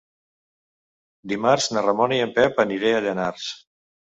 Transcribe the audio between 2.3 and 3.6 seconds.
Pep aniré a Llanars.